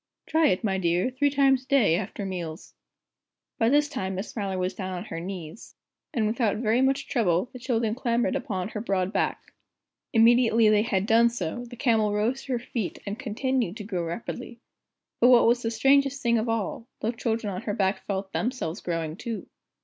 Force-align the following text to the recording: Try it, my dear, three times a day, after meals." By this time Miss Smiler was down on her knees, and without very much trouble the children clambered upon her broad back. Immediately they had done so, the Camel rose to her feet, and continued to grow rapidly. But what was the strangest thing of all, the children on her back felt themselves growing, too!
Try 0.25 0.47
it, 0.47 0.63
my 0.63 0.79
dear, 0.79 1.11
three 1.11 1.29
times 1.29 1.61
a 1.63 1.67
day, 1.67 1.95
after 1.95 2.25
meals." 2.25 2.73
By 3.59 3.69
this 3.69 3.87
time 3.87 4.15
Miss 4.15 4.29
Smiler 4.31 4.57
was 4.57 4.73
down 4.73 4.95
on 4.97 5.05
her 5.05 5.19
knees, 5.19 5.75
and 6.11 6.25
without 6.25 6.57
very 6.57 6.81
much 6.81 7.07
trouble 7.07 7.51
the 7.53 7.59
children 7.59 7.93
clambered 7.93 8.35
upon 8.35 8.69
her 8.69 8.81
broad 8.81 9.13
back. 9.13 9.53
Immediately 10.11 10.69
they 10.69 10.81
had 10.81 11.05
done 11.05 11.29
so, 11.29 11.65
the 11.69 11.75
Camel 11.75 12.13
rose 12.15 12.41
to 12.45 12.53
her 12.53 12.57
feet, 12.57 12.97
and 13.05 13.19
continued 13.19 13.77
to 13.77 13.83
grow 13.83 14.03
rapidly. 14.03 14.59
But 15.19 15.29
what 15.29 15.45
was 15.45 15.61
the 15.61 15.69
strangest 15.69 16.23
thing 16.23 16.39
of 16.39 16.49
all, 16.49 16.87
the 17.01 17.11
children 17.11 17.53
on 17.53 17.61
her 17.61 17.73
back 17.75 18.03
felt 18.07 18.33
themselves 18.33 18.81
growing, 18.81 19.15
too! 19.17 19.45